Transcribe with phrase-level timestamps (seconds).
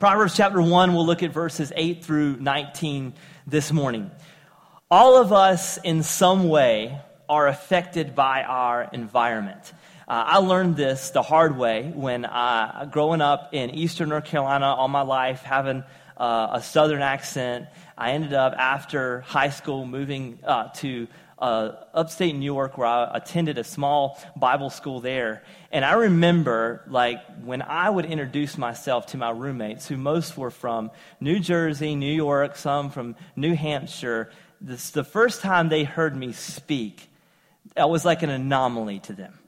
[0.00, 3.12] Proverbs chapter 1, we'll look at verses 8 through 19
[3.46, 4.10] this morning.
[4.90, 9.74] All of us, in some way, are affected by our environment.
[10.08, 12.26] Uh, I learned this the hard way when
[12.90, 15.84] growing up in eastern North Carolina all my life, having
[16.16, 17.66] uh, a southern accent.
[17.98, 21.08] I ended up, after high school, moving uh, to
[21.40, 25.42] uh, upstate New York where I attended a small Bible school there.
[25.72, 30.50] And I remember, like, when I would introduce myself to my roommates, who most were
[30.50, 30.90] from
[31.20, 36.32] New Jersey, New York, some from New Hampshire, this, the first time they heard me
[36.32, 37.08] speak,
[37.74, 39.38] that was like an anomaly to them.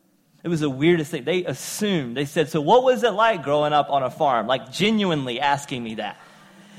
[0.43, 1.25] It was the weirdest thing.
[1.25, 4.47] They assumed, they said, So, what was it like growing up on a farm?
[4.47, 6.19] Like, genuinely asking me that.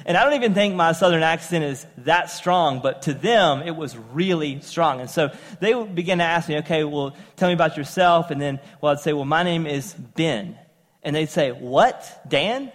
[0.05, 3.75] And I don't even think my southern accent is that strong, but to them, it
[3.75, 4.99] was really strong.
[4.99, 8.29] And so they would begin to ask me, okay, well, tell me about yourself.
[8.29, 10.57] And then, well, I'd say, well, my name is Ben.
[11.03, 12.21] And they'd say, what?
[12.27, 12.71] Dan?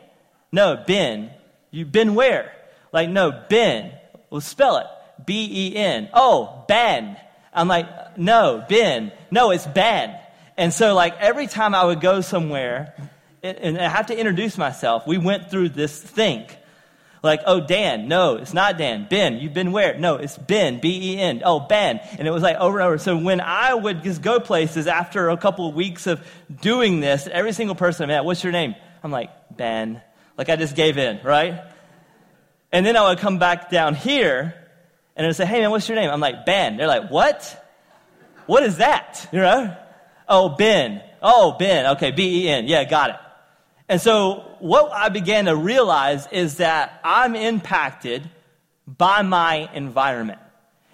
[0.53, 1.31] No, Ben.
[1.71, 2.53] You been where?
[2.93, 3.93] Like, no, Ben.
[4.31, 4.87] Well, spell it.
[5.27, 6.09] B E N.
[6.15, 7.17] Oh, Ben.
[7.53, 9.13] I'm like, no, Ben.
[9.31, 10.19] No, it's Ben.
[10.57, 12.95] And so, like, every time I would go somewhere
[13.43, 16.57] and I have to introduce myself, we went through this think.
[17.23, 18.09] Like, oh, Dan.
[18.09, 19.07] No, it's not Dan.
[19.09, 19.39] Ben.
[19.39, 19.99] You've been where?
[19.99, 20.81] No, it's Ben.
[20.81, 21.43] B E N.
[21.45, 22.01] Oh, Ben.
[22.19, 22.99] And it was like over and over.
[22.99, 26.25] So when I would just go places after a couple of weeks of
[26.61, 28.75] doing this, every single person I met, what's your name?
[29.03, 30.01] I'm like, Ben.
[30.37, 31.61] Like I just gave in, right?
[32.71, 34.55] And then I would come back down here
[35.17, 36.11] and I'd say, hey, man, what's your name?
[36.11, 36.77] I'm like, Ben.
[36.77, 37.65] They're like, what?
[38.47, 39.29] What is that?
[39.33, 39.77] You know?
[40.29, 41.03] Oh, Ben.
[41.21, 41.87] Oh, Ben.
[41.97, 42.69] Okay, B E N.
[42.69, 43.17] Yeah, got it.
[43.89, 48.29] And so what I began to realize is that I'm impacted
[48.87, 50.41] by my environment.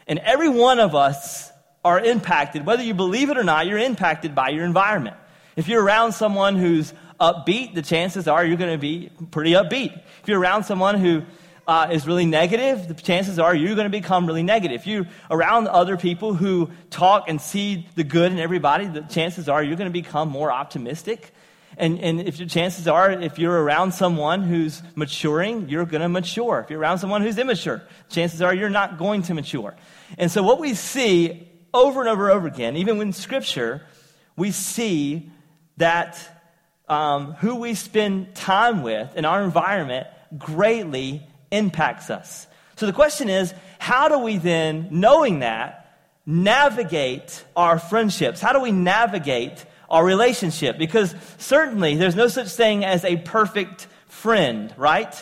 [0.06, 1.50] And every one of us
[1.84, 5.17] are impacted, whether you believe it or not, you're impacted by your environment.
[5.56, 9.92] If you're around someone who's upbeat, the chances are you're going to be pretty upbeat.
[10.22, 11.22] If you're around someone who
[11.67, 14.81] uh, is really negative, the chances are you're going to become really negative.
[14.81, 19.49] If you're around other people who talk and see the good in everybody, the chances
[19.49, 21.34] are you're going to become more optimistic.
[21.76, 26.08] And, and if your chances are, if you're around someone who's maturing, you're going to
[26.08, 26.60] mature.
[26.60, 29.74] If you're around someone who's immature, chances are you're not going to mature.
[30.18, 33.82] And so what we see over and over and over again, even in Scripture,
[34.36, 35.30] we see
[35.78, 36.20] that
[36.88, 40.06] um, who we spend time with in our environment
[40.38, 42.46] greatly impacts us.
[42.76, 45.80] So the question is, how do we then, knowing that,
[46.26, 48.41] navigate our friendships?
[48.41, 49.64] How do we navigate
[49.94, 50.77] our relationship.
[50.77, 55.15] Because certainly there's no such thing as a perfect friend, right?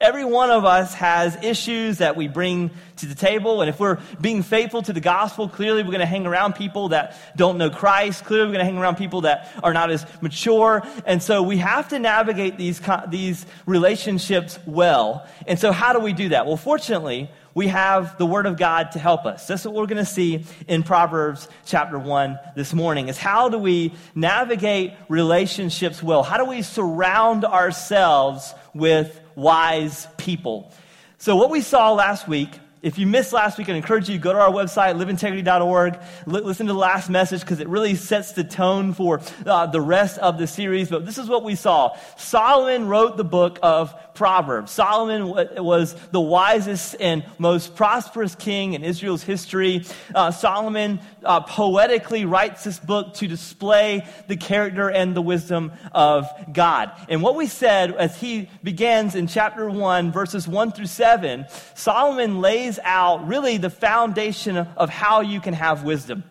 [0.00, 3.62] Every one of us has issues that we bring to the table.
[3.62, 6.90] And if we're being faithful to the gospel, clearly we're going to hang around people
[6.90, 8.24] that don't know Christ.
[8.24, 10.82] Clearly we're going to hang around people that are not as mature.
[11.04, 15.26] And so we have to navigate these, these relationships well.
[15.48, 16.46] And so how do we do that?
[16.46, 19.46] Well, fortunately, we have the Word of God to help us.
[19.46, 23.58] That's what we're going to see in Proverbs chapter 1 this morning is how do
[23.58, 26.22] we navigate relationships well?
[26.22, 30.72] How do we surround ourselves with wise people?
[31.18, 32.50] So what we saw last week
[32.82, 36.66] if you missed last week, I encourage you to go to our website, liveintegrity.org, listen
[36.66, 40.36] to the last message because it really sets the tone for uh, the rest of
[40.36, 40.90] the series.
[40.90, 41.96] But this is what we saw.
[42.16, 44.70] Solomon wrote the book of Proverbs.
[44.70, 45.28] Solomon
[45.64, 49.84] was the wisest and most prosperous king in Israel's history.
[50.14, 56.28] Uh, Solomon uh, poetically writes this book to display the character and the wisdom of
[56.52, 56.92] God.
[57.08, 62.40] And what we said as he begins in chapter 1, verses 1 through 7, Solomon
[62.40, 66.24] lays out really the foundation of how you can have wisdom.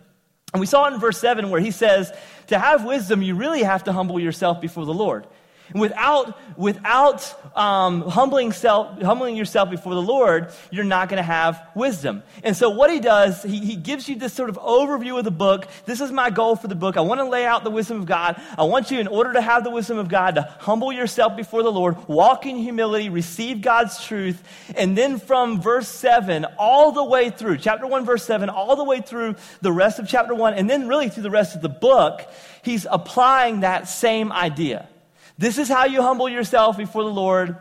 [0.53, 2.11] And we saw in verse 7 where he says,
[2.47, 5.25] to have wisdom, you really have to humble yourself before the Lord.
[5.73, 11.67] Without, without um, humbling, self, humbling yourself before the Lord, you're not going to have
[11.75, 12.23] wisdom.
[12.43, 15.31] And so, what he does, he, he gives you this sort of overview of the
[15.31, 15.67] book.
[15.85, 16.97] This is my goal for the book.
[16.97, 18.41] I want to lay out the wisdom of God.
[18.57, 21.63] I want you, in order to have the wisdom of God, to humble yourself before
[21.63, 24.41] the Lord, walk in humility, receive God's truth.
[24.75, 28.83] And then from verse 7 all the way through, chapter 1, verse 7, all the
[28.83, 31.69] way through the rest of chapter 1, and then really through the rest of the
[31.69, 32.21] book,
[32.63, 34.87] he's applying that same idea.
[35.41, 37.57] This is how you humble yourself before the Lord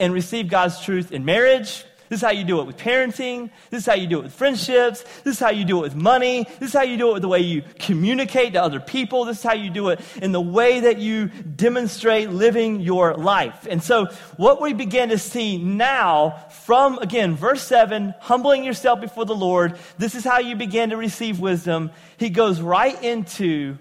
[0.00, 1.84] and receive God's truth in marriage.
[2.08, 3.50] This is how you do it with parenting.
[3.70, 5.04] This is how you do it with friendships.
[5.22, 6.48] This is how you do it with money.
[6.58, 9.26] This is how you do it with the way you communicate to other people.
[9.26, 13.64] This is how you do it in the way that you demonstrate living your life.
[13.70, 14.06] And so,
[14.36, 16.30] what we begin to see now
[16.64, 20.96] from, again, verse 7, humbling yourself before the Lord, this is how you begin to
[20.96, 21.92] receive wisdom.
[22.16, 23.78] He goes right into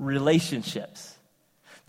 [0.00, 1.14] relationships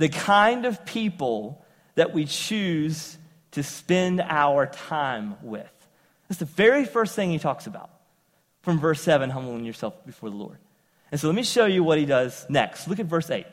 [0.01, 1.63] the kind of people
[1.93, 3.19] that we choose
[3.51, 5.69] to spend our time with.
[6.27, 7.91] That's the very first thing he talks about
[8.63, 10.57] from verse 7, humbling yourself before the Lord.
[11.11, 12.87] And so let me show you what he does next.
[12.87, 13.45] Look at verse 8.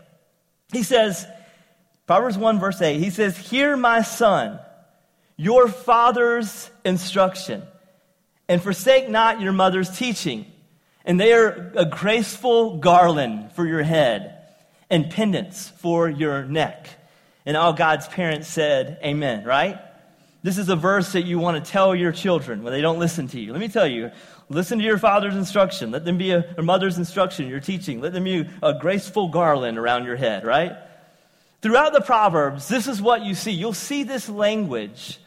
[0.72, 1.26] He says,
[2.06, 4.58] Proverbs 1, verse 8, he says, Hear my son,
[5.36, 7.62] your father's instruction,
[8.48, 10.46] and forsake not your mother's teaching.
[11.04, 14.37] And they are a graceful garland for your head
[14.90, 16.88] and pendants for your neck.
[17.46, 19.78] And all God's parents said, Amen, right?
[20.42, 23.26] This is a verse that you want to tell your children when they don't listen
[23.28, 23.52] to you.
[23.52, 24.10] Let me tell you,
[24.48, 25.90] listen to your father's instruction.
[25.90, 28.00] Let them be a, mother's instruction, your teaching.
[28.00, 30.72] Let them be a graceful garland around your head, right?
[31.60, 33.50] Throughout the Proverbs, this is what you see.
[33.50, 35.18] You'll see this language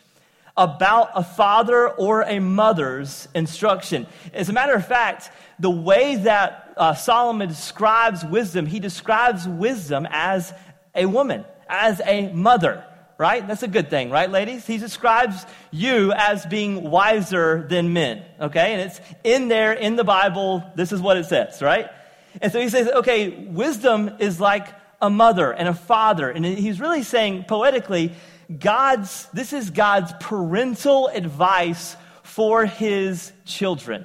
[0.56, 4.08] about a father or a mother's instruction.
[4.34, 5.30] As a matter of fact,
[5.60, 10.54] the way that uh, Solomon describes wisdom, he describes wisdom as
[10.96, 12.86] a woman, as a mother
[13.22, 13.48] right?
[13.48, 14.66] That's a good thing, right, ladies?
[14.66, 18.74] He describes you as being wiser than men, okay?
[18.74, 20.64] And it's in there in the Bible.
[20.76, 21.88] This is what it says, right?
[22.42, 24.68] And so he says, okay, wisdom is like
[25.00, 26.32] a mother and a father.
[26.32, 28.14] And he's really saying poetically,
[28.60, 34.04] God's, this is God's parental advice for his children.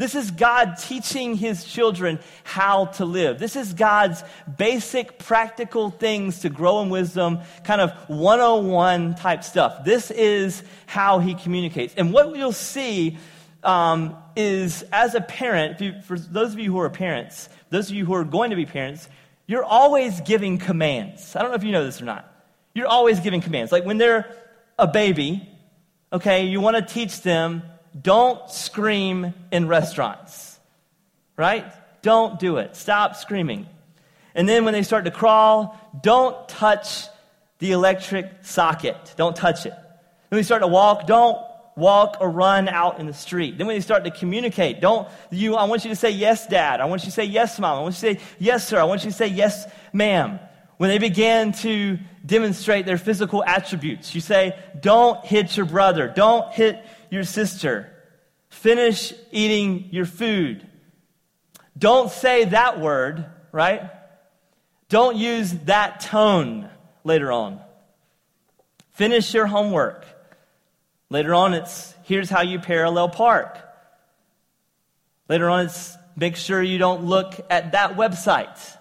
[0.00, 3.38] This is God teaching his children how to live.
[3.38, 4.24] This is God's
[4.56, 9.84] basic practical things to grow in wisdom, kind of 101 type stuff.
[9.84, 11.92] This is how he communicates.
[11.96, 13.18] And what you'll see
[13.62, 17.94] um, is as a parent, you, for those of you who are parents, those of
[17.94, 19.06] you who are going to be parents,
[19.46, 21.36] you're always giving commands.
[21.36, 22.24] I don't know if you know this or not.
[22.72, 23.70] You're always giving commands.
[23.70, 24.34] Like when they're
[24.78, 25.46] a baby,
[26.10, 27.64] okay, you want to teach them
[27.98, 30.58] don't scream in restaurants,
[31.36, 31.64] right?
[32.02, 32.76] Don't do it.
[32.76, 33.66] Stop screaming.
[34.34, 37.06] And then when they start to crawl, don't touch
[37.58, 39.14] the electric socket.
[39.16, 39.74] Don't touch it.
[40.28, 41.38] When they start to walk, don't
[41.76, 43.58] walk or run out in the street.
[43.58, 46.80] Then when they start to communicate, don't you I want you to say yes dad.
[46.80, 47.78] I want you to say yes mom.
[47.78, 48.78] I want you to say yes sir.
[48.80, 50.38] I want you to say yes ma'am.
[50.76, 56.12] When they begin to demonstrate their physical attributes, you say don't hit your brother.
[56.14, 57.92] Don't hit your sister.
[58.48, 60.66] Finish eating your food.
[61.76, 63.90] Don't say that word, right?
[64.88, 66.68] Don't use that tone
[67.04, 67.60] later on.
[68.92, 70.04] Finish your homework.
[71.08, 73.58] Later on, it's here's how you parallel park.
[75.28, 78.76] Later on, it's make sure you don't look at that website.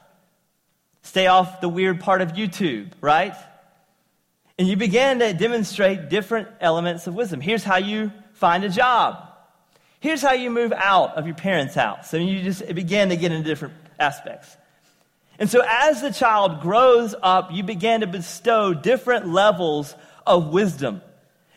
[1.04, 3.34] Stay off the weird part of YouTube, right?
[4.59, 7.39] And you began to demonstrate different elements of wisdom.
[7.39, 9.25] Here's how you find a job.
[10.01, 12.13] Here's how you move out of your parents' house.
[12.13, 14.57] And you just began to get into different aspects.
[15.39, 19.95] And so as the child grows up, you begin to bestow different levels
[20.27, 21.01] of wisdom.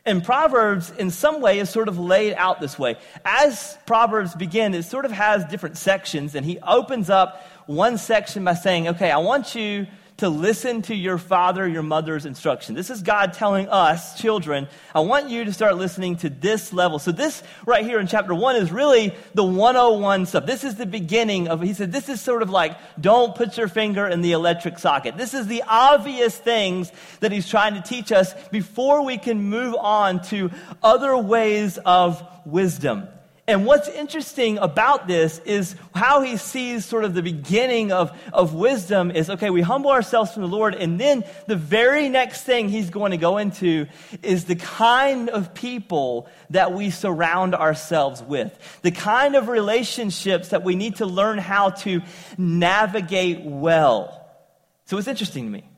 [0.06, 2.96] And Proverbs, in some way, is sort of laid out this way.
[3.24, 8.44] As Proverbs begin, it sort of has different sections, and he opens up one section
[8.44, 9.88] by saying, Okay, I want you
[10.18, 12.74] to listen to your father, your mother's instruction.
[12.74, 16.98] This is God telling us, children, I want you to start listening to this level.
[16.98, 20.46] So, this right here in chapter one is really the 101 stuff.
[20.46, 23.68] This is the beginning of, he said, this is sort of like, don't put your
[23.68, 25.16] finger in the electric socket.
[25.16, 29.74] This is the obvious things that he's trying to teach us before we can move
[29.74, 30.50] on to
[30.82, 33.08] other ways of wisdom.
[33.48, 38.54] And what's interesting about this is how he sees sort of the beginning of, of
[38.54, 42.68] wisdom is okay, we humble ourselves from the Lord, and then the very next thing
[42.68, 43.86] he's going to go into
[44.22, 50.62] is the kind of people that we surround ourselves with, the kind of relationships that
[50.62, 52.00] we need to learn how to
[52.38, 54.24] navigate well.
[54.84, 55.68] So it's interesting to me.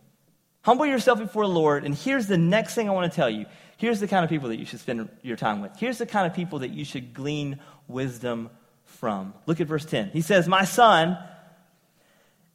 [0.61, 3.47] Humble yourself before the Lord, and here's the next thing I want to tell you
[3.85, 5.73] Here's the kind of people that you should spend your time with.
[5.77, 8.49] Here's the kind of people that you should glean wisdom
[8.87, 9.35] from.
[9.45, 10.09] Look at verse 10.
[10.09, 11.19] He says, My son,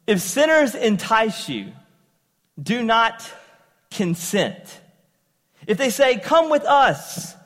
[0.08, 1.72] if sinners entice you,
[2.60, 3.32] do not
[3.92, 4.80] consent.
[5.68, 7.36] If they say, Come with us,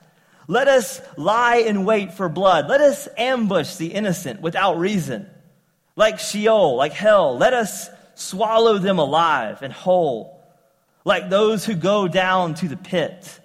[0.48, 5.28] let us lie in wait for blood, let us ambush the innocent without reason,
[5.94, 10.42] like Sheol, like hell, let us swallow them alive and whole,
[11.04, 13.40] like those who go down to the pit.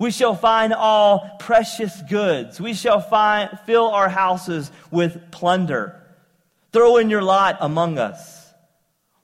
[0.00, 2.58] We shall find all precious goods.
[2.58, 6.02] We shall find, fill our houses with plunder.
[6.72, 8.50] Throw in your lot among us.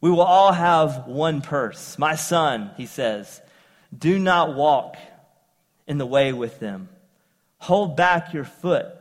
[0.02, 1.98] We will all have one purse.
[1.98, 3.40] My son, he says,
[3.96, 4.98] do not walk
[5.86, 6.90] in the way with them.
[7.56, 8.92] Hold back your foot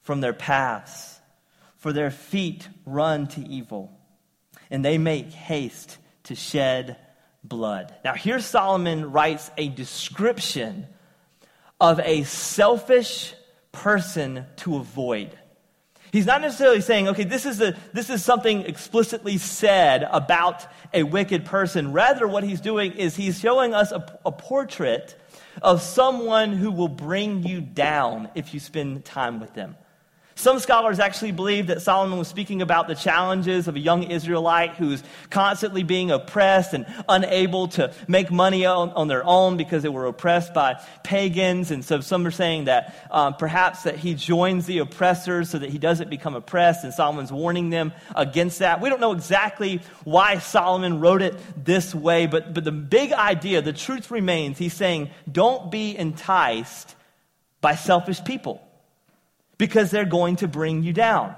[0.00, 1.20] from their paths,
[1.76, 3.92] for their feet run to evil,
[4.70, 6.96] and they make haste to shed
[7.44, 7.94] blood.
[8.04, 10.86] Now, here Solomon writes a description
[11.80, 13.34] of a selfish
[13.72, 15.36] person to avoid.
[16.12, 21.02] He's not necessarily saying, okay, this is, a, this is something explicitly said about a
[21.02, 21.92] wicked person.
[21.92, 25.14] Rather, what he's doing is he's showing us a, a portrait
[25.60, 29.76] of someone who will bring you down if you spend time with them.
[30.38, 34.76] Some scholars actually believe that Solomon was speaking about the challenges of a young Israelite
[34.76, 39.88] who's constantly being oppressed and unable to make money on, on their own because they
[39.88, 41.72] were oppressed by pagans.
[41.72, 45.70] And so some are saying that um, perhaps that he joins the oppressors so that
[45.70, 46.84] he doesn't become oppressed.
[46.84, 48.80] And Solomon's warning them against that.
[48.80, 53.60] We don't know exactly why Solomon wrote it this way, but, but the big idea,
[53.60, 56.94] the truth remains, he's saying, don't be enticed
[57.60, 58.62] by selfish people
[59.58, 61.34] because they're going to bring you down.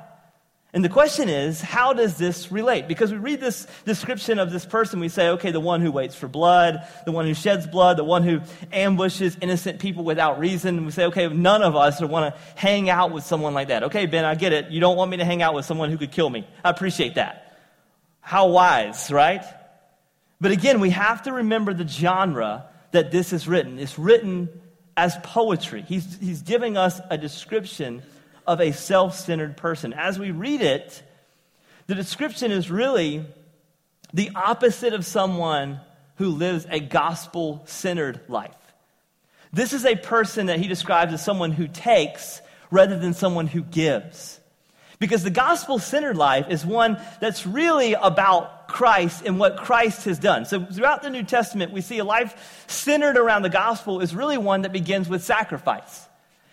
[0.73, 2.87] And the question is, how does this relate?
[2.87, 6.15] Because we read this description of this person, we say, okay, the one who waits
[6.15, 8.41] for blood, the one who sheds blood, the one who
[8.73, 10.85] ambushes innocent people without reason.
[10.85, 13.83] We say, okay, none of us would want to hang out with someone like that.
[13.85, 14.71] Okay, Ben, I get it.
[14.71, 16.47] You don't want me to hang out with someone who could kill me.
[16.65, 17.59] I appreciate that.
[18.21, 19.43] How wise, right?
[20.41, 23.81] But again, we have to remember the genre that this is written.
[23.81, 24.49] It's written
[25.01, 25.81] as poetry.
[25.81, 28.03] He's, he's giving us a description
[28.47, 29.95] of a self centered person.
[29.95, 31.03] As we read it,
[31.87, 33.25] the description is really
[34.13, 35.81] the opposite of someone
[36.17, 38.55] who lives a gospel centered life.
[39.55, 43.63] This is a person that he describes as someone who takes rather than someone who
[43.63, 44.39] gives.
[44.99, 50.19] Because the gospel centered life is one that's really about Christ and what Christ has
[50.19, 50.47] done.
[50.47, 54.39] So throughout the New Testament, we see a life centered around the gospel is really
[54.39, 56.07] one that begins with sacrifice.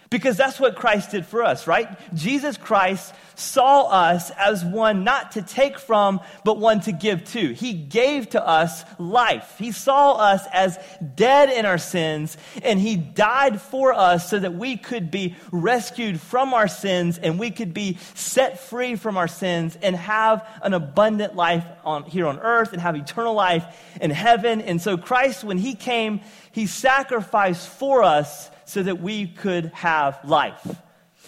[0.10, 1.88] Because that's what Christ did for us, right?
[2.14, 7.54] Jesus Christ saw us as one not to take from, but one to give to.
[7.54, 9.56] He gave to us life.
[9.60, 10.78] He saw us as
[11.16, 16.20] dead in our sins, and He died for us so that we could be rescued
[16.20, 20.74] from our sins and we could be set free from our sins and have an
[20.74, 23.66] abundant life on, here on earth and have eternal life
[24.02, 24.62] in heaven.
[24.62, 30.20] And so Christ, when He came, He sacrificed for us so that we could have
[30.26, 30.82] life.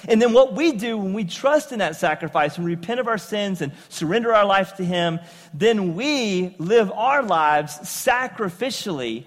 [0.07, 3.17] And then what we do when we trust in that sacrifice and repent of our
[3.17, 5.19] sins and surrender our life to Him,
[5.53, 9.25] then we live our lives sacrificially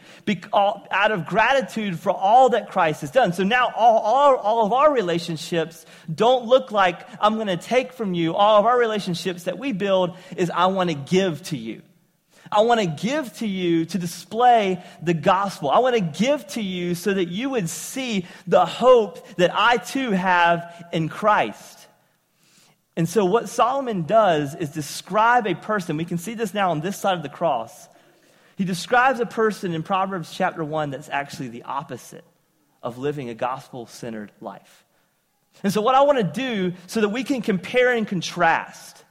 [0.54, 3.32] out of gratitude for all that Christ has done.
[3.32, 7.92] So now all, all, all of our relationships don't look like I'm going to take
[7.92, 8.34] from you.
[8.34, 11.82] All of our relationships that we build is I want to give to you.
[12.52, 15.70] I want to give to you to display the gospel.
[15.70, 19.78] I want to give to you so that you would see the hope that I
[19.78, 21.78] too have in Christ.
[22.96, 25.96] And so, what Solomon does is describe a person.
[25.96, 27.88] We can see this now on this side of the cross.
[28.56, 32.24] He describes a person in Proverbs chapter 1 that's actually the opposite
[32.82, 34.84] of living a gospel centered life.
[35.62, 39.04] And so, what I want to do so that we can compare and contrast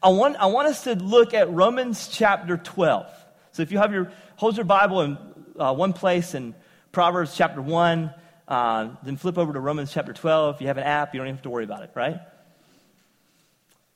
[0.00, 3.06] I want, I want us to look at Romans chapter 12.
[3.50, 5.18] So if you have your, hold your Bible in
[5.58, 6.54] uh, one place in
[6.92, 8.14] Proverbs chapter 1,
[8.46, 10.56] uh, then flip over to Romans chapter 12.
[10.56, 12.20] If you have an app, you don't even have to worry about it, right?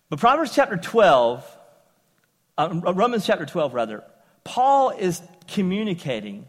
[0.09, 1.59] But Proverbs chapter 12,
[2.59, 4.02] uh, Romans chapter 12, rather,
[4.42, 6.47] Paul is communicating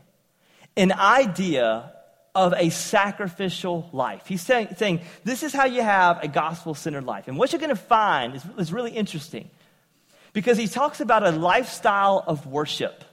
[0.76, 1.94] an idea
[2.36, 4.26] of a sacrificial life.
[4.26, 7.28] He's saying, saying this is how you have a gospel centered life.
[7.28, 9.50] And what you're going to find is, is really interesting
[10.34, 13.04] because he talks about a lifestyle of worship.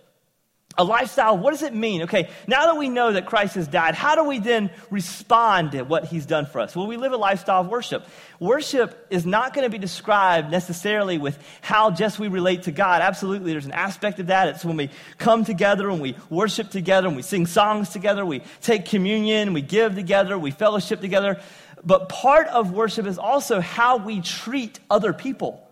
[0.79, 2.03] A lifestyle, what does it mean?
[2.03, 5.83] Okay, now that we know that Christ has died, how do we then respond to
[5.83, 6.77] what he's done for us?
[6.77, 8.07] Well, we live a lifestyle of worship.
[8.39, 13.03] Worship is not going to be described necessarily with how just we relate to God.
[13.03, 14.49] Absolutely, there's an aspect of that.
[14.49, 18.43] It's when we come together and we worship together and we sing songs together, we
[18.63, 21.41] take communion, we give together, we fellowship together.
[21.83, 25.67] But part of worship is also how we treat other people.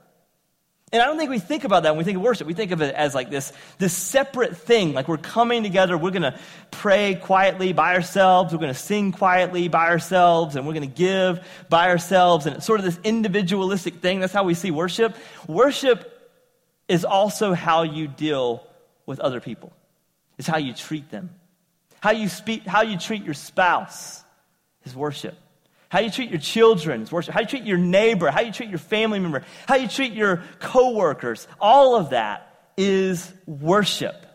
[0.91, 2.47] And I don't think we think about that when we think of worship.
[2.47, 4.95] We think of it as like this, this separate thing.
[4.95, 6.39] Like we're coming together, we're going to
[6.71, 10.97] pray quietly by ourselves, we're going to sing quietly by ourselves, and we're going to
[10.97, 12.47] give by ourselves.
[12.47, 14.21] And it's sort of this individualistic thing.
[14.21, 15.15] That's how we see worship.
[15.47, 16.15] Worship
[16.89, 18.67] is also how you deal
[19.05, 19.73] with other people,
[20.39, 21.31] it's how you treat them.
[22.01, 24.23] How you, speak, how you treat your spouse
[24.85, 25.37] is worship.
[25.89, 27.33] How you treat your children worship.
[27.33, 30.43] How you treat your neighbor, how you treat your family member, how you treat your
[30.59, 34.27] coworkers, all of that is worship.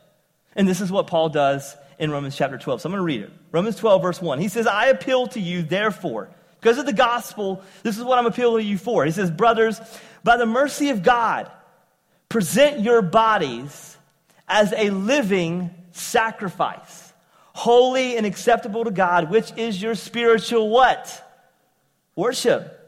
[0.56, 2.82] And this is what Paul does in Romans chapter 12.
[2.82, 3.32] So I'm going to read it.
[3.52, 4.40] Romans 12, verse 1.
[4.40, 6.30] He says, I appeal to you, therefore,
[6.60, 9.06] because of the gospel, this is what I'm appealing to you for.
[9.06, 9.80] He says, Brothers,
[10.24, 11.52] by the mercy of God,
[12.30, 13.98] present your bodies
[14.48, 17.14] as a living sacrifice,
[17.54, 21.23] holy and acceptable to God, which is your spiritual what?
[22.16, 22.80] Worship.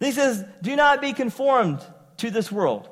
[0.00, 1.80] he says, do not be conformed
[2.18, 2.88] to this world.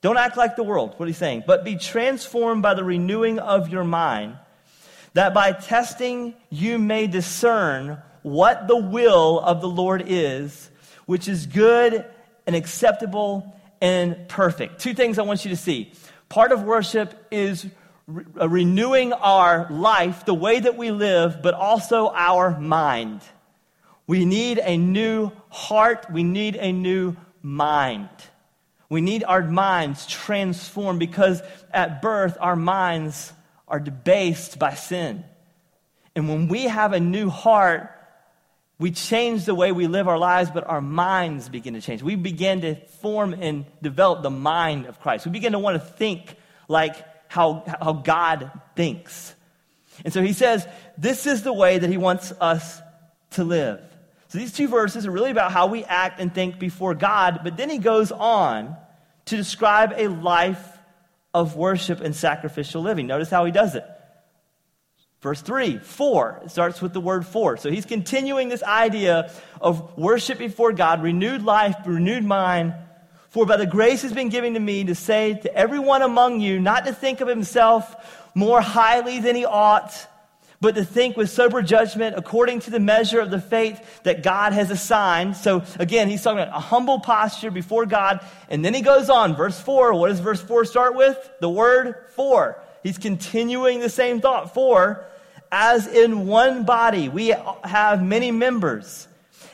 [0.00, 3.68] Don't act like the world, what he's saying, but be transformed by the renewing of
[3.68, 4.36] your mind,
[5.12, 10.70] that by testing you may discern what the will of the Lord is,
[11.06, 12.04] which is good
[12.46, 14.80] and acceptable and perfect.
[14.80, 15.92] Two things I want you to see.
[16.28, 17.66] Part of worship is
[18.06, 23.20] re- uh, renewing our life, the way that we live, but also our mind.
[24.10, 28.08] We need a new heart, we need a new mind.
[28.88, 31.40] We need our minds transformed because
[31.72, 33.32] at birth, our minds
[33.68, 35.24] are debased by sin.
[36.16, 37.88] And when we have a new heart,
[38.80, 42.02] we change the way we live our lives, but our minds begin to change.
[42.02, 45.24] We begin to form and develop the mind of Christ.
[45.24, 46.34] We begin to want to think
[46.66, 46.96] like
[47.28, 49.36] how, how God thinks.
[50.04, 50.66] And so he says,
[50.98, 52.80] this is the way that he wants us
[53.30, 53.80] to live.
[54.30, 57.56] So these two verses are really about how we act and think before God, but
[57.56, 58.76] then he goes on
[59.24, 60.78] to describe a life
[61.34, 63.08] of worship and sacrificial living.
[63.08, 63.84] Notice how he does it.
[65.20, 66.42] Verse 3, 4.
[66.44, 67.56] It starts with the word for.
[67.56, 72.74] So he's continuing this idea of worship before God, renewed life, renewed mind.
[73.30, 76.60] For by the grace has been given to me to say to everyone among you
[76.60, 80.06] not to think of himself more highly than he ought
[80.60, 84.52] but to think with sober judgment according to the measure of the faith that God
[84.52, 85.36] has assigned.
[85.36, 88.20] So again, he's talking about a humble posture before God.
[88.50, 89.94] And then he goes on, verse 4.
[89.94, 91.16] What does verse 4 start with?
[91.40, 92.60] The word for.
[92.82, 94.52] He's continuing the same thought.
[94.52, 95.04] For,
[95.50, 99.08] as in one body, we have many members,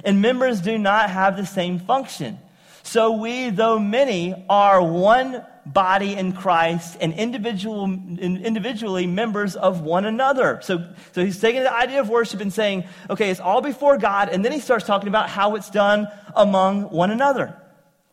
[0.04, 2.38] and members do not have the same function.
[2.82, 10.04] So we, though many, are one body in Christ and individual, individually members of one
[10.04, 10.60] another.
[10.62, 14.28] So, so he's taking the idea of worship and saying, okay, it's all before God.
[14.28, 17.46] And then he starts talking about how it's done among one another.
[17.46, 17.54] And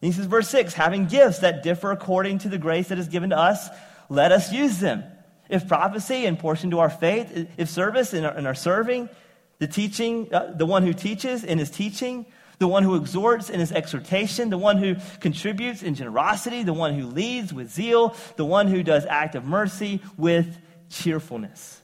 [0.01, 3.29] he says, verse 6 having gifts that differ according to the grace that is given
[3.29, 3.69] to us,
[4.09, 5.03] let us use them.
[5.47, 9.09] If prophecy in portion to our faith, if service in our serving,
[9.59, 12.25] the teaching, uh, the one who teaches in his teaching,
[12.63, 16.97] the one who exhorts in his exhortation, the one who contributes in generosity, the one
[16.97, 20.57] who leads with zeal, the one who does act of mercy with
[20.89, 21.81] cheerfulness.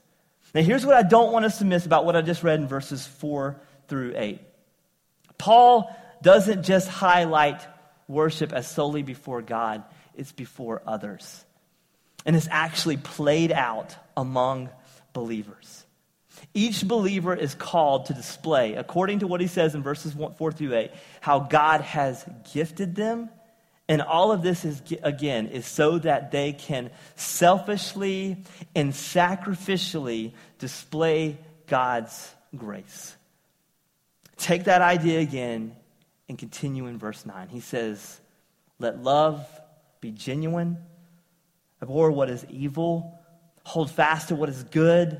[0.55, 2.67] Now, here's what I don't want us to miss about what I just read in
[2.69, 4.39] verses 4 through 8.
[5.37, 7.59] Paul doesn't just highlight
[8.07, 9.83] worship as solely before God,
[10.15, 11.43] it's before others.
[12.25, 14.69] And it's actually played out among
[15.11, 15.85] believers.
[16.53, 20.75] Each believer is called to display, according to what he says in verses 4 through
[20.75, 23.29] 8, how God has gifted them.
[23.87, 28.43] And all of this is, again, is so that they can selfishly
[28.75, 33.15] and sacrificially display God's grace.
[34.37, 35.75] Take that idea again
[36.27, 37.49] and continue in verse 9.
[37.49, 38.19] He says,
[38.79, 39.45] Let love
[40.01, 40.77] be genuine,
[41.81, 43.19] abhor what is evil,
[43.63, 45.19] hold fast to what is good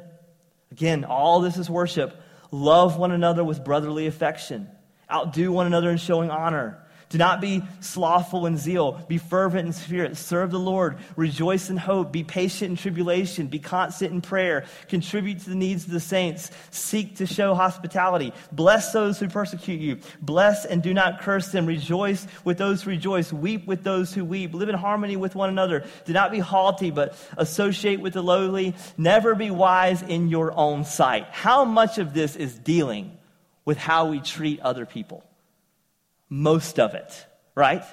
[0.72, 2.22] Again, all this is worship.
[2.52, 4.68] Love one another with brotherly affection.
[5.12, 6.84] Outdo one another in showing honor.
[7.10, 8.92] Do not be slothful in zeal.
[9.08, 10.16] Be fervent in spirit.
[10.16, 10.98] Serve the Lord.
[11.16, 12.12] Rejoice in hope.
[12.12, 13.48] Be patient in tribulation.
[13.48, 14.66] Be constant in prayer.
[14.90, 16.52] Contribute to the needs of the saints.
[16.70, 18.32] Seek to show hospitality.
[18.52, 19.98] Bless those who persecute you.
[20.22, 21.66] Bless and do not curse them.
[21.66, 23.34] Rejoice with those who rejoice.
[23.34, 24.54] Weep with those who weep.
[24.54, 25.86] Live in harmony with one another.
[26.06, 28.76] Do not be haughty, but associate with the lowly.
[29.00, 31.26] Never be wise in your own sight.
[31.32, 33.18] How much of this is dealing
[33.66, 35.24] with how we treat other people?
[36.30, 37.84] Most of it, right?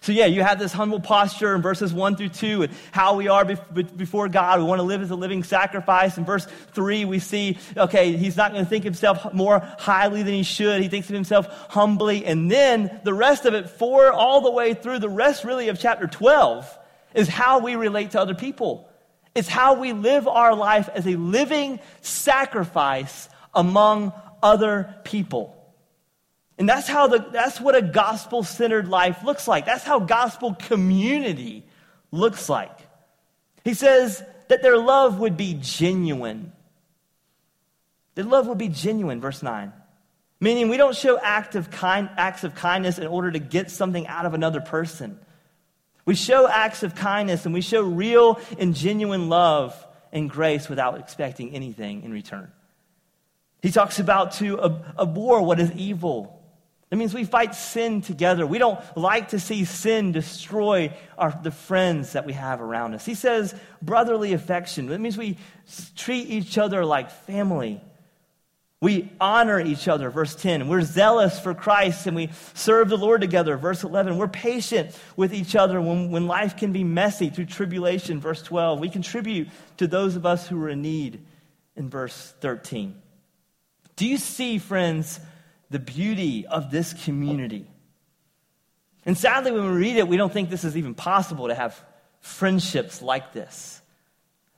[0.00, 3.28] So, yeah, you have this humble posture in verses 1 through 2 and how we
[3.28, 4.58] are before God.
[4.58, 6.18] We want to live as a living sacrifice.
[6.18, 10.34] In verse 3, we see, okay, he's not going to think himself more highly than
[10.34, 10.82] he should.
[10.82, 12.26] He thinks of himself humbly.
[12.26, 15.80] And then the rest of it, 4 all the way through, the rest really of
[15.80, 16.78] chapter 12,
[17.14, 18.90] is how we relate to other people.
[19.34, 24.12] It's how we live our life as a living sacrifice among
[24.42, 25.63] other people.
[26.58, 29.66] And that's how the, that's what a gospel centered life looks like.
[29.66, 31.64] That's how gospel community
[32.12, 32.78] looks like.
[33.64, 36.52] He says that their love would be genuine.
[38.14, 39.72] Their love would be genuine, verse 9.
[40.38, 44.06] Meaning we don't show act of kind, acts of kindness in order to get something
[44.06, 45.18] out of another person.
[46.04, 49.74] We show acts of kindness and we show real and genuine love
[50.12, 52.52] and grace without expecting anything in return.
[53.62, 54.60] He talks about to
[54.98, 56.33] abhor what is evil
[56.94, 58.46] It means we fight sin together.
[58.46, 63.04] We don't like to see sin destroy our, the friends that we have around us.
[63.04, 63.52] He says
[63.82, 64.88] brotherly affection.
[64.92, 65.36] It means we
[65.96, 67.80] treat each other like family.
[68.80, 70.68] We honor each other, verse 10.
[70.68, 74.16] We're zealous for Christ and we serve the Lord together, verse 11.
[74.16, 78.78] We're patient with each other when, when life can be messy through tribulation, verse 12.
[78.78, 81.26] We contribute to those of us who are in need,
[81.74, 82.94] in verse 13.
[83.96, 85.18] Do you see, friends,
[85.74, 87.66] the beauty of this community.
[89.04, 91.76] And sadly, when we read it, we don't think this is even possible to have
[92.20, 93.82] friendships like this.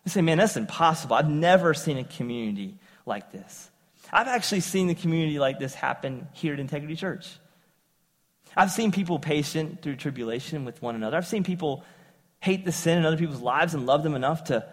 [0.05, 1.17] We say, man, that's impossible.
[1.17, 2.77] I've never seen a community
[3.07, 3.71] like this.
[4.13, 7.39] I've actually seen the community like this happen here at Integrity Church.
[8.55, 11.17] I've seen people patient through tribulation with one another.
[11.17, 11.83] I've seen people
[12.41, 14.69] hate the sin in other people's lives and love them enough to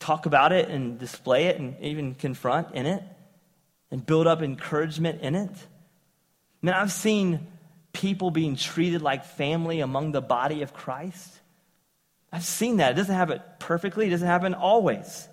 [0.00, 3.04] talk about it and display it and even confront in it
[3.92, 5.50] and build up encouragement in it.
[6.66, 7.46] Man, I've seen
[7.92, 11.32] people being treated like family among the body of Christ.
[12.32, 12.90] I've seen that.
[12.90, 15.28] It doesn't happen perfectly, it doesn't happen always.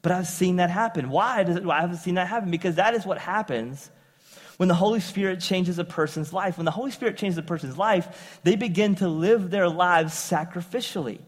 [0.00, 1.10] But I've seen that happen.
[1.10, 2.50] Why does it, why haven't seen that happen?
[2.50, 3.90] Because that is what happens
[4.56, 6.56] when the Holy Spirit changes a person's life.
[6.56, 11.20] When the Holy Spirit changes a person's life, they begin to live their lives sacrificially.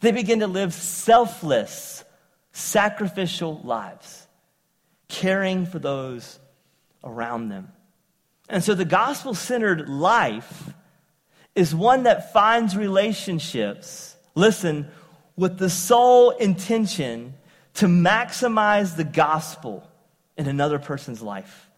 [0.00, 2.02] They begin to live selfless,
[2.50, 4.26] sacrificial lives
[5.06, 6.40] caring for those
[7.04, 7.70] around them.
[8.50, 10.70] And so the gospel centered life
[11.54, 14.90] is one that finds relationships, listen,
[15.36, 17.34] with the sole intention
[17.74, 19.88] to maximize the gospel
[20.36, 21.68] in another person's life.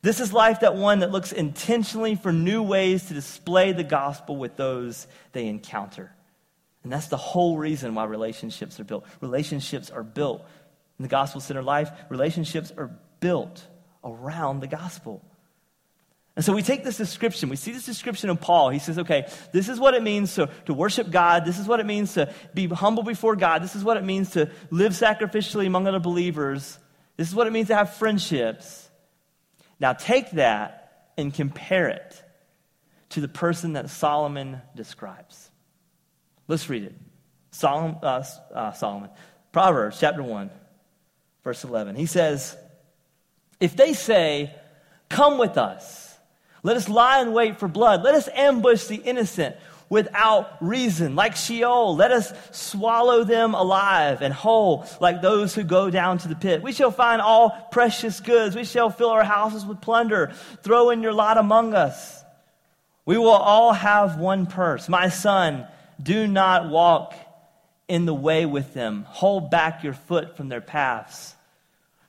[0.00, 4.36] This is life that one that looks intentionally for new ways to display the gospel
[4.36, 6.10] with those they encounter.
[6.82, 9.04] And that's the whole reason why relationships are built.
[9.20, 10.40] Relationships are built
[10.98, 13.66] in the gospel centered life, relationships are built
[14.02, 15.22] around the gospel.
[16.38, 18.70] And so we take this description, we see this description of Paul.
[18.70, 21.44] He says, okay, this is what it means to, to worship God.
[21.44, 23.60] This is what it means to be humble before God.
[23.60, 26.78] This is what it means to live sacrificially among other believers.
[27.16, 28.88] This is what it means to have friendships.
[29.80, 32.22] Now take that and compare it
[33.08, 35.50] to the person that Solomon describes.
[36.46, 36.94] Let's read it.
[37.50, 38.22] Solomon, uh,
[38.54, 39.10] uh, Solomon.
[39.50, 40.50] Proverbs chapter 1
[41.42, 41.96] verse 11.
[41.96, 42.56] He says,
[43.58, 44.54] If they say,
[45.08, 46.07] Come with us,
[46.62, 49.56] let us lie in wait for blood, let us ambush the innocent
[49.88, 55.88] without reason, like Sheol, let us swallow them alive and whole, like those who go
[55.90, 56.62] down to the pit.
[56.62, 60.32] We shall find all precious goods, we shall fill our houses with plunder.
[60.62, 62.22] Throw in your lot among us.
[63.06, 64.88] We will all have one purse.
[64.88, 65.66] My son,
[66.02, 67.14] do not walk
[67.88, 69.04] in the way with them.
[69.08, 71.34] Hold back your foot from their paths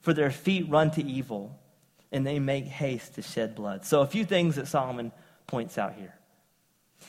[0.01, 1.58] for their feet run to evil,
[2.11, 3.85] and they make haste to shed blood.
[3.85, 5.11] So, a few things that Solomon
[5.47, 6.13] points out here.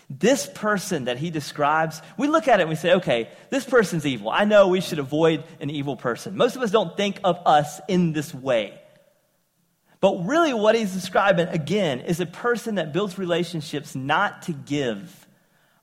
[0.08, 4.06] This person that he describes, we look at it and we say, okay, this person's
[4.06, 4.30] evil.
[4.30, 6.36] I know we should avoid an evil person.
[6.36, 8.80] Most of us don't think of us in this way.
[10.00, 15.28] But really, what he's describing, again, is a person that builds relationships not to give,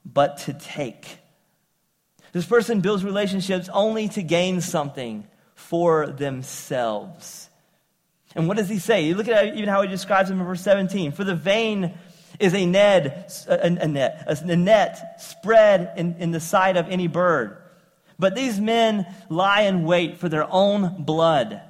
[0.03, 1.19] but to take.
[2.32, 7.49] This person builds relationships only to gain something for themselves.
[8.36, 9.06] And what does he say?
[9.06, 11.12] You look at even how he describes them in verse 17.
[11.12, 11.98] For the vain
[12.40, 17.08] is a net, a, a net, a net spread in, in the sight of any
[17.08, 17.58] bird.
[18.20, 21.62] But these men lie in wait for their own blood.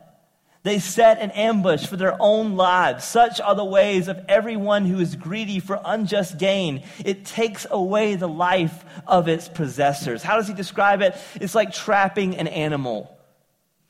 [0.63, 3.05] They set an ambush for their own lives.
[3.05, 6.83] Such are the ways of everyone who is greedy for unjust gain.
[7.05, 10.23] It takes away the life of its possessors.
[10.23, 11.15] How does he describe it?
[11.35, 13.17] It's like trapping an animal.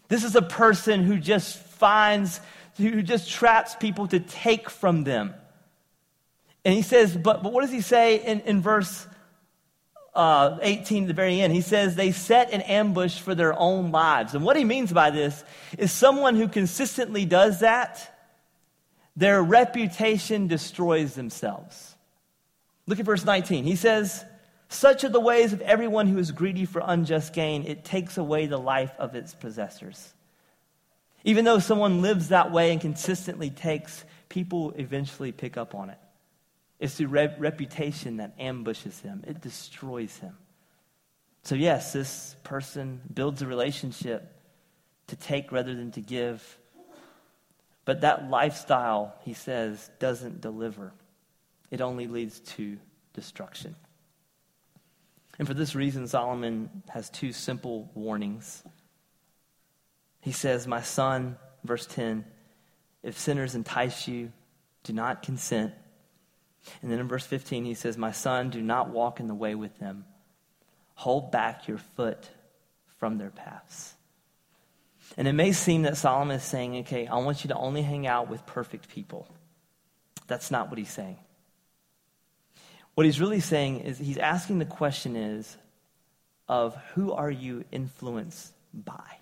[0.07, 2.41] This is a person who just finds,
[2.77, 5.33] who just traps people to take from them.
[6.63, 9.07] And he says, but, but what does he say in, in verse
[10.13, 11.53] uh, 18 at the very end?
[11.53, 14.35] He says, they set an ambush for their own lives.
[14.35, 15.43] And what he means by this
[15.77, 18.13] is someone who consistently does that,
[19.15, 21.95] their reputation destroys themselves.
[22.85, 23.63] Look at verse 19.
[23.63, 24.23] He says,
[24.69, 27.65] such are the ways of everyone who is greedy for unjust gain.
[27.65, 30.13] It takes away the life of its possessors.
[31.23, 35.97] Even though someone lives that way and consistently takes, people eventually pick up on it.
[36.79, 40.37] It's the re- reputation that ambushes him, it destroys him.
[41.43, 44.33] So, yes, this person builds a relationship
[45.07, 46.57] to take rather than to give.
[47.85, 50.91] But that lifestyle, he says, doesn't deliver,
[51.71, 52.77] it only leads to
[53.13, 53.75] destruction.
[55.39, 58.63] And for this reason, Solomon has two simple warnings.
[60.27, 62.25] He says, My son, verse 10,
[63.01, 64.33] if sinners entice you
[64.83, 65.71] Do not consent.
[66.81, 69.55] And then in verse 15, he says, My son, do not walk in the way
[69.55, 70.03] with them.
[70.95, 72.27] Hold back your foot
[72.99, 73.93] from their paths.
[75.15, 78.05] And it may seem that Solomon is saying, okay, I want you to only hang
[78.05, 79.29] out with perfect people.
[80.27, 81.19] That's not what he's saying.
[82.95, 85.55] What he's really saying is he's asking the question is
[86.49, 89.16] of who are you influenced by?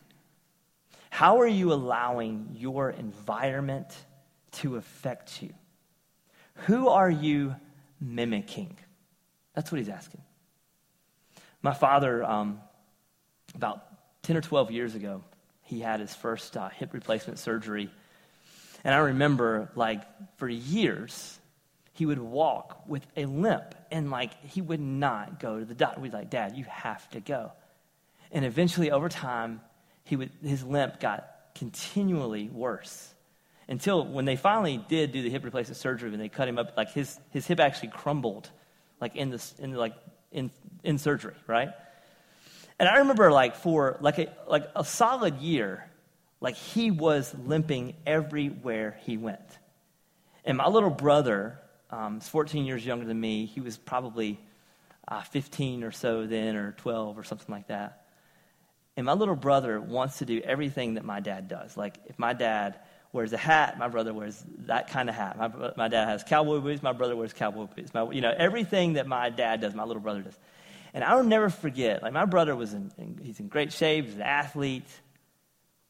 [1.15, 3.87] How are you allowing your environment
[4.51, 5.53] to affect you?
[6.65, 7.55] Who are you
[8.01, 8.75] mimicking?
[9.53, 10.19] That's what he's asking.
[11.61, 12.59] My father, um,
[13.53, 13.85] about
[14.23, 15.23] 10 or 12 years ago,
[15.61, 17.89] he had his first uh, hip replacement surgery.
[18.83, 20.01] And I remember, like,
[20.35, 21.39] for years,
[21.93, 26.01] he would walk with a limp and, like, he would not go to the doctor.
[26.01, 27.53] We'd like, Dad, you have to go.
[28.33, 29.61] And eventually, over time,
[30.05, 33.13] he would, his limp got continually worse
[33.67, 36.77] until when they finally did do the hip replacement surgery and they cut him up,
[36.77, 38.49] like, his, his hip actually crumbled,
[39.01, 39.95] like, in, this, in, like,
[40.31, 40.49] in,
[40.83, 41.69] in surgery, right?
[42.79, 45.89] And I remember like for like a, like a solid year,
[46.41, 49.39] like he was limping everywhere he went.
[50.43, 53.45] And my little brother, um, is 14 years younger than me.
[53.45, 54.39] He was probably
[55.07, 58.04] uh, 15 or so then, or 12 or something like that.
[58.97, 61.75] And my little brother wants to do everything that my dad does.
[61.75, 62.79] Like if my dad
[63.11, 65.37] wears a hat, my brother wears that kind of hat.
[65.37, 67.93] My, my dad has cowboy boots, my brother wears cowboy boots.
[67.93, 70.37] My, you know, everything that my dad does, my little brother does.
[70.93, 74.15] And I'll never forget, like my brother was in, in, he's in great shape, he's
[74.15, 74.87] an athlete.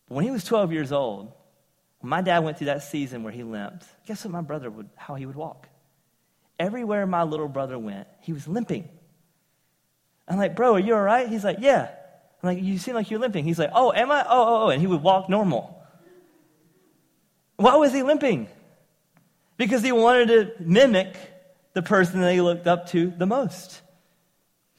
[0.07, 1.31] But when he was 12 years old,
[1.99, 4.89] when my dad went through that season where he limped, guess what my brother would,
[4.95, 5.67] how he would walk?
[6.59, 8.87] Everywhere my little brother went, he was limping.
[10.27, 11.27] I'm like, bro, are you all right?
[11.27, 11.89] He's like, yeah.
[12.45, 13.43] I'm like, you seem like you're limping.
[13.43, 14.21] He's like, oh, am I?
[14.21, 14.69] Oh, oh, oh.
[14.69, 15.83] And he would walk normal.
[17.55, 18.47] Why was he limping?
[19.57, 21.15] Because he wanted to mimic
[21.73, 23.81] the person that he looked up to the most.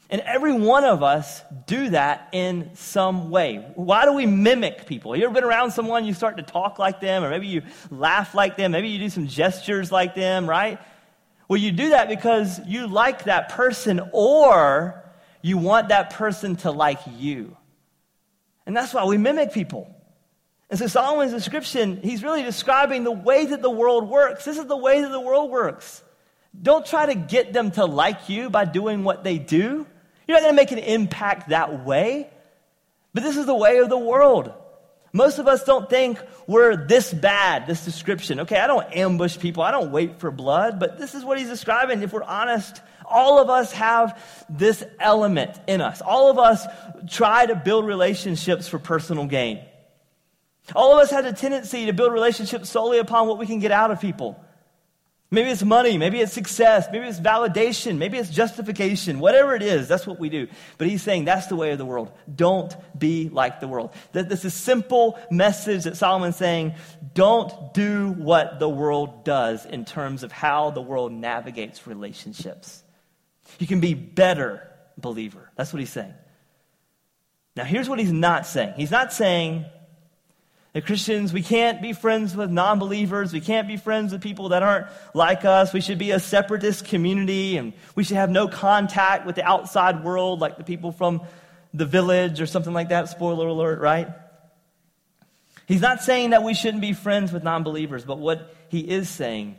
[0.09, 3.65] And every one of us do that in some way.
[3.75, 5.13] Why do we mimic people?
[5.15, 8.33] You ever been around someone, you start to talk like them, or maybe you laugh
[8.33, 10.79] like them, maybe you do some gestures like them, right?
[11.49, 15.03] Well, you do that because you like that person or
[15.47, 17.55] you want that person to like you.
[18.65, 19.93] And that's why we mimic people.
[20.69, 24.43] And so Solomon's description, he's really describing the way that the world works.
[24.43, 26.03] This is the way that the world works.
[26.61, 29.87] Don't try to get them to like you by doing what they do.
[30.27, 32.29] You're not going to make an impact that way.
[33.13, 34.51] But this is the way of the world.
[35.17, 38.41] Most of us don't think we're this bad, this description.
[38.41, 41.49] Okay, I don't ambush people, I don't wait for blood, but this is what he's
[41.49, 42.03] describing.
[42.03, 46.01] If we're honest, all of us have this element in us.
[46.01, 46.63] All of us
[47.09, 49.59] try to build relationships for personal gain.
[50.75, 53.71] All of us have a tendency to build relationships solely upon what we can get
[53.71, 54.39] out of people.
[55.29, 59.89] Maybe it's money, maybe it's success, maybe it's validation, maybe it's justification, whatever it is,
[59.89, 60.47] that's what we do.
[60.77, 62.13] But he's saying that's the way of the world.
[62.33, 63.93] Don't be like the world.
[64.13, 66.75] That this is simple message that Solomon's saying,
[67.13, 72.81] don't do what the world does in terms of how the world navigates relationships.
[73.59, 74.65] You can be better
[74.97, 75.51] believer.
[75.57, 76.13] That's what he's saying.
[77.57, 78.75] Now here's what he's not saying.
[78.77, 79.65] He's not saying
[80.77, 83.33] that Christians, we can't be friends with non believers.
[83.33, 84.85] We can't be friends with people that aren't
[85.15, 85.73] like us.
[85.73, 90.03] We should be a separatist community and we should have no contact with the outside
[90.03, 91.23] world like the people from
[91.73, 93.09] the village or something like that.
[93.09, 94.07] Spoiler alert, right?
[95.65, 99.09] He's not saying that we shouldn't be friends with non believers, but what he is
[99.09, 99.57] saying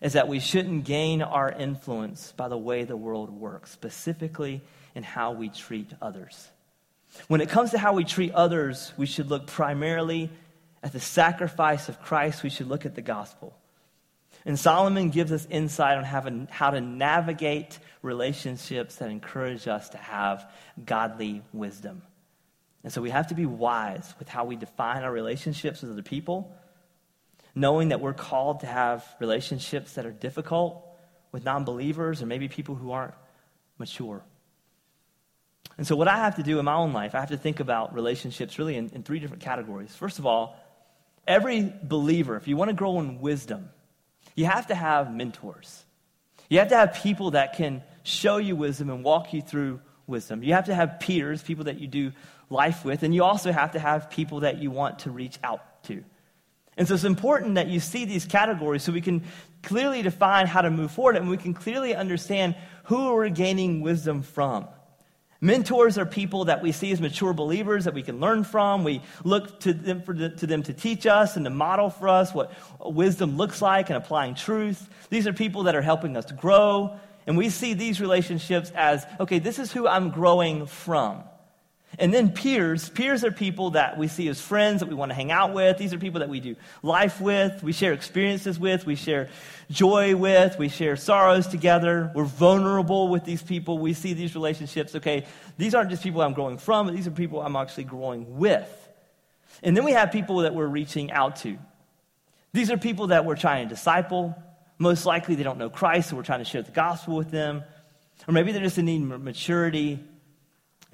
[0.00, 4.62] is that we shouldn't gain our influence by the way the world works, specifically
[4.96, 6.48] in how we treat others.
[7.28, 10.30] When it comes to how we treat others, we should look primarily
[10.82, 12.42] at the sacrifice of Christ.
[12.42, 13.56] We should look at the gospel.
[14.44, 20.50] And Solomon gives us insight on how to navigate relationships that encourage us to have
[20.84, 22.02] godly wisdom.
[22.82, 26.02] And so we have to be wise with how we define our relationships with other
[26.02, 26.54] people,
[27.54, 30.86] knowing that we're called to have relationships that are difficult
[31.32, 33.14] with non believers or maybe people who aren't
[33.78, 34.22] mature.
[35.76, 37.60] And so, what I have to do in my own life, I have to think
[37.60, 39.94] about relationships really in, in three different categories.
[39.94, 40.56] First of all,
[41.26, 43.70] every believer, if you want to grow in wisdom,
[44.34, 45.84] you have to have mentors.
[46.48, 50.42] You have to have people that can show you wisdom and walk you through wisdom.
[50.42, 52.12] You have to have peers, people that you do
[52.50, 55.82] life with, and you also have to have people that you want to reach out
[55.84, 56.04] to.
[56.76, 59.22] And so it's important that you see these categories so we can
[59.62, 64.22] clearly define how to move forward and we can clearly understand who we're gaining wisdom
[64.22, 64.66] from.
[65.44, 68.82] Mentors are people that we see as mature believers that we can learn from.
[68.82, 72.32] We look to them, the, to them to teach us and to model for us
[72.32, 72.50] what
[72.82, 74.88] wisdom looks like and applying truth.
[75.10, 76.98] These are people that are helping us grow.
[77.26, 81.22] And we see these relationships as okay, this is who I'm growing from.
[81.98, 82.88] And then peers.
[82.88, 85.78] Peers are people that we see as friends that we want to hang out with.
[85.78, 89.28] These are people that we do life with, we share experiences with, we share
[89.70, 92.10] joy with, we share sorrows together.
[92.14, 93.78] We're vulnerable with these people.
[93.78, 94.94] We see these relationships.
[94.94, 95.26] Okay,
[95.56, 98.70] these aren't just people I'm growing from, these are people I'm actually growing with.
[99.62, 101.58] And then we have people that we're reaching out to.
[102.52, 104.34] These are people that we're trying to disciple.
[104.78, 107.62] Most likely they don't know Christ, so we're trying to share the gospel with them.
[108.26, 110.00] Or maybe they're just in need of maturity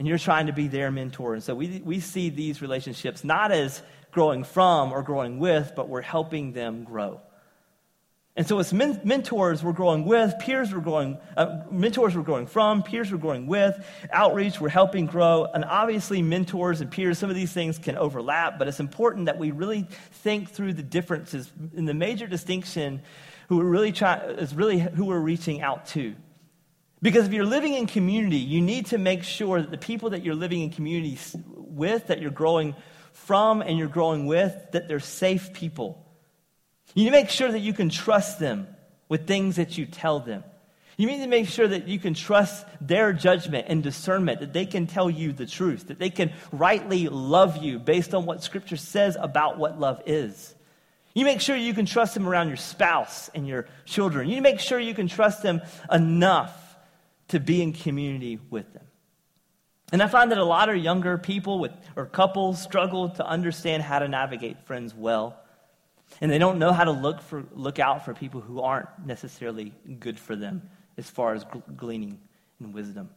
[0.01, 1.35] and you're trying to be their mentor.
[1.35, 3.83] And so we, we see these relationships not as
[4.13, 7.21] growing from or growing with, but we're helping them grow.
[8.35, 12.47] And so it's men- mentors we're growing with, peers we're growing, uh, mentors we're growing
[12.47, 13.79] from, peers we're growing with,
[14.11, 15.45] outreach we're helping grow.
[15.53, 19.37] And obviously, mentors and peers, some of these things can overlap, but it's important that
[19.37, 21.53] we really think through the differences.
[21.77, 23.03] And the major distinction
[23.51, 26.15] who we're really trying is really who we're reaching out to.
[27.03, 30.23] Because if you're living in community, you need to make sure that the people that
[30.23, 31.19] you're living in community
[31.57, 32.75] with, that you're growing
[33.13, 36.07] from and you're growing with, that they're safe people.
[36.95, 38.67] You need to make sure that you can trust them
[39.09, 40.45] with things that you tell them.
[40.97, 44.67] You need to make sure that you can trust their judgment and discernment, that they
[44.67, 48.77] can tell you the truth, that they can rightly love you based on what Scripture
[48.77, 50.55] says about what love is.
[51.15, 54.29] You make sure you can trust them around your spouse and your children.
[54.29, 56.70] You make sure you can trust them enough
[57.31, 58.85] to be in community with them.
[59.93, 63.83] And I find that a lot of younger people with, or couples struggle to understand
[63.83, 65.37] how to navigate friends well.
[66.21, 69.73] And they don't know how to look, for, look out for people who aren't necessarily
[69.99, 71.45] good for them as far as
[71.77, 72.19] gleaning
[72.61, 73.11] in wisdom.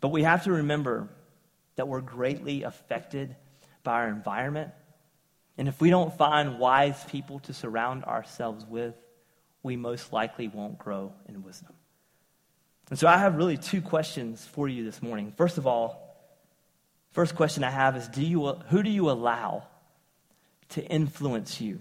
[0.00, 1.08] But we have to remember
[1.76, 3.36] that we're greatly affected
[3.82, 4.72] by our environment.
[5.56, 8.94] And if we don't find wise people to surround ourselves with,
[9.62, 11.74] we most likely won't grow in wisdom.
[12.90, 15.32] And so I have really two questions for you this morning.
[15.36, 16.16] First of all,
[17.12, 19.64] first question I have is do you, who do you allow
[20.70, 21.80] to influence you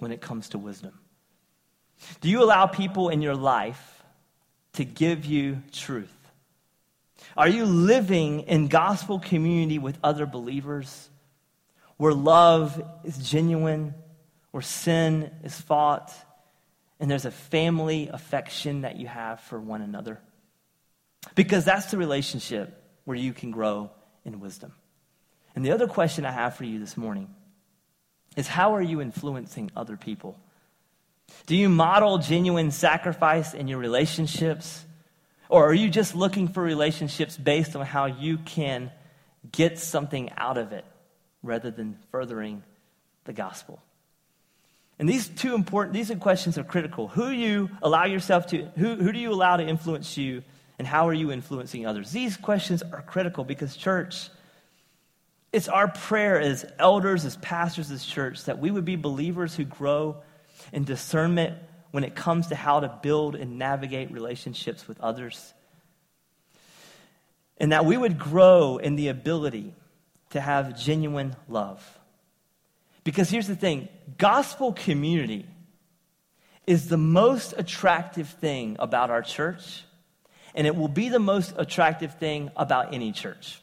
[0.00, 0.98] when it comes to wisdom?
[2.20, 4.02] Do you allow people in your life
[4.74, 6.12] to give you truth?
[7.36, 11.08] Are you living in gospel community with other believers
[11.96, 13.94] where love is genuine,
[14.50, 16.12] where sin is fought,
[16.98, 20.20] and there's a family affection that you have for one another.
[21.34, 23.90] Because that's the relationship where you can grow
[24.24, 24.72] in wisdom.
[25.54, 27.28] And the other question I have for you this morning
[28.36, 30.38] is how are you influencing other people?
[31.46, 34.84] Do you model genuine sacrifice in your relationships?
[35.48, 38.90] Or are you just looking for relationships based on how you can
[39.50, 40.84] get something out of it
[41.42, 42.62] rather than furthering
[43.24, 43.80] the gospel?
[44.98, 47.08] And these two important, these are questions are critical.
[47.08, 50.42] Who you allow yourself to, who, who do you allow to influence you,
[50.78, 52.12] and how are you influencing others?
[52.12, 54.30] These questions are critical because, church,
[55.52, 59.64] it's our prayer as elders, as pastors, as church, that we would be believers who
[59.64, 60.16] grow
[60.72, 61.58] in discernment
[61.90, 65.54] when it comes to how to build and navigate relationships with others.
[67.58, 69.74] And that we would grow in the ability
[70.30, 71.82] to have genuine love.
[73.06, 73.88] Because here's the thing
[74.18, 75.46] gospel community
[76.66, 79.84] is the most attractive thing about our church,
[80.56, 83.60] and it will be the most attractive thing about any church.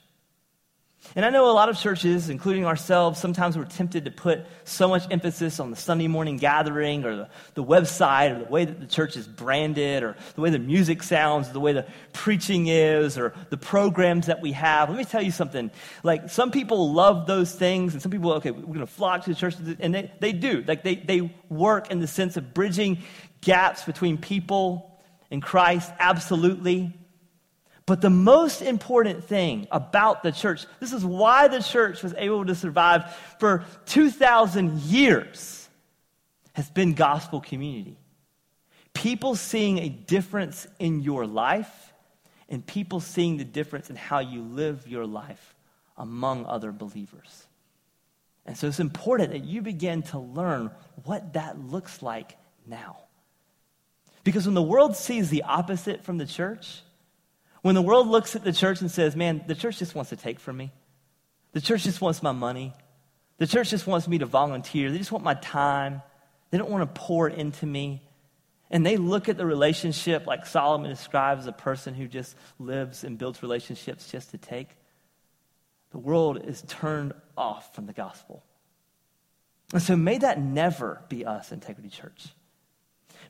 [1.16, 4.88] And I know a lot of churches, including ourselves, sometimes we're tempted to put so
[4.88, 8.80] much emphasis on the Sunday morning gathering or the, the website or the way that
[8.80, 12.66] the church is branded or the way the music sounds, or the way the preaching
[12.66, 14.90] is or the programs that we have.
[14.90, 15.70] Let me tell you something.
[16.02, 19.30] Like some people love those things and some people, okay, we're going to flock to
[19.30, 20.64] the church and they, they do.
[20.68, 23.04] Like they, they work in the sense of bridging
[23.42, 26.94] gaps between people and Christ, absolutely.
[27.86, 32.46] But the most important thing about the church, this is why the church was able
[32.46, 35.68] to survive for 2,000 years,
[36.54, 37.98] has been gospel community.
[38.94, 41.94] People seeing a difference in your life
[42.48, 45.56] and people seeing the difference in how you live your life
[45.98, 47.48] among other believers.
[48.46, 50.70] And so it's important that you begin to learn
[51.06, 52.98] what that looks like now.
[54.24, 56.82] Because when the world sees the opposite from the church,
[57.64, 60.16] when the world looks at the church and says, man, the church just wants to
[60.16, 60.72] take from me,
[61.54, 62.74] the church just wants my money,
[63.38, 66.02] the church just wants me to volunteer, they just want my time,
[66.52, 68.04] they don't want to pour into me.
[68.70, 73.18] And they look at the relationship like Solomon describes a person who just lives and
[73.18, 74.70] builds relationships just to take.
[75.92, 78.44] The world is turned off from the gospel.
[79.72, 82.28] And so may that never be us, Integrity Church.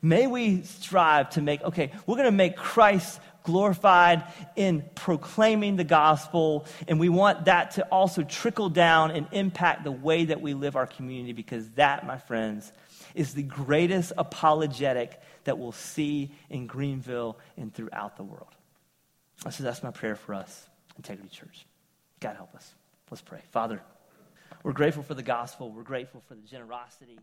[0.01, 4.23] May we strive to make, okay, we're going to make Christ glorified
[4.55, 9.91] in proclaiming the gospel, and we want that to also trickle down and impact the
[9.91, 12.71] way that we live our community because that, my friends,
[13.13, 18.55] is the greatest apologetic that we'll see in Greenville and throughout the world.
[19.49, 21.65] So that's my prayer for us, Integrity Church.
[22.19, 22.73] God help us.
[23.11, 23.41] Let's pray.
[23.51, 23.81] Father,
[24.63, 25.69] we're grateful for the gospel.
[25.69, 27.19] We're grateful for the generosity.